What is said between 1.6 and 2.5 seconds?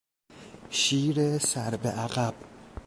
به عقب